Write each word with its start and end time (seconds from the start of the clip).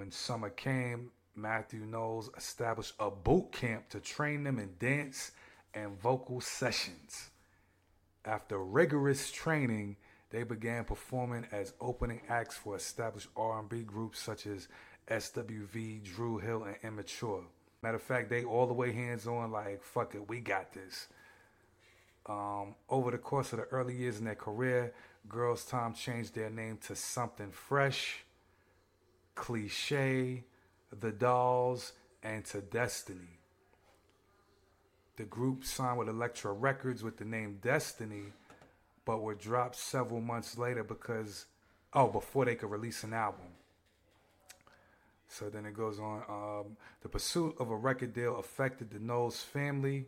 When 0.00 0.10
summer 0.10 0.48
came, 0.48 1.10
Matthew 1.36 1.80
Knowles 1.80 2.30
established 2.34 2.94
a 2.98 3.10
boot 3.10 3.52
camp 3.52 3.90
to 3.90 4.00
train 4.00 4.44
them 4.44 4.58
in 4.58 4.70
dance 4.78 5.32
and 5.74 6.00
vocal 6.00 6.40
sessions. 6.40 7.28
After 8.24 8.64
rigorous 8.64 9.30
training, 9.30 9.98
they 10.30 10.42
began 10.42 10.84
performing 10.84 11.46
as 11.52 11.74
opening 11.82 12.22
acts 12.30 12.56
for 12.56 12.76
established 12.76 13.28
R&B 13.36 13.82
groups 13.82 14.20
such 14.20 14.46
as 14.46 14.68
SWV, 15.10 16.02
Dru 16.02 16.38
Hill, 16.38 16.62
and 16.62 16.76
Immature. 16.82 17.44
Matter 17.82 17.96
of 17.96 18.02
fact, 18.02 18.30
they 18.30 18.42
all 18.42 18.66
the 18.66 18.72
way 18.72 18.92
hands 18.92 19.26
on, 19.26 19.52
like, 19.52 19.82
fuck 19.82 20.14
it, 20.14 20.26
we 20.30 20.40
got 20.40 20.72
this. 20.72 21.08
Um, 22.24 22.74
over 22.88 23.10
the 23.10 23.18
course 23.18 23.52
of 23.52 23.58
the 23.58 23.66
early 23.66 23.96
years 23.96 24.18
in 24.18 24.24
their 24.24 24.34
career, 24.34 24.94
Girls 25.28 25.66
Tyme 25.66 25.92
changed 25.92 26.34
their 26.34 26.48
name 26.48 26.78
to 26.86 26.96
Something 26.96 27.50
Fresh, 27.50 28.24
Cliche, 29.40 30.44
The 31.00 31.12
Dolls, 31.12 31.94
and 32.22 32.44
to 32.44 32.60
Destiny. 32.60 33.38
The 35.16 35.24
group 35.24 35.64
signed 35.64 35.98
with 35.98 36.10
Elektra 36.10 36.52
Records 36.52 37.02
with 37.02 37.16
the 37.16 37.24
name 37.24 37.58
Destiny, 37.62 38.34
but 39.06 39.22
were 39.22 39.34
dropped 39.34 39.76
several 39.76 40.20
months 40.20 40.58
later 40.58 40.84
because, 40.84 41.46
oh, 41.94 42.08
before 42.08 42.44
they 42.44 42.54
could 42.54 42.70
release 42.70 43.02
an 43.02 43.14
album. 43.14 43.46
So 45.26 45.48
then 45.48 45.64
it 45.64 45.72
goes 45.72 45.98
on. 45.98 46.22
Um, 46.28 46.76
the 47.00 47.08
pursuit 47.08 47.56
of 47.58 47.70
a 47.70 47.76
record 47.76 48.12
deal 48.12 48.36
affected 48.36 48.90
the 48.90 48.98
Knowles 48.98 49.40
family 49.40 50.04